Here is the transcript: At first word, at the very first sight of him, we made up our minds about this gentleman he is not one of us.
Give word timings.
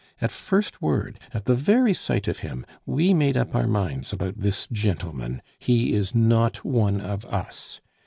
At 0.19 0.31
first 0.31 0.81
word, 0.81 1.19
at 1.31 1.45
the 1.45 1.53
very 1.53 1.93
first 1.93 2.05
sight 2.05 2.27
of 2.27 2.39
him, 2.39 2.65
we 2.87 3.13
made 3.13 3.37
up 3.37 3.53
our 3.55 3.67
minds 3.67 4.11
about 4.11 4.39
this 4.39 4.67
gentleman 4.71 5.43
he 5.59 5.93
is 5.93 6.15
not 6.15 6.65
one 6.65 6.99
of 7.01 7.23
us. 7.25 7.81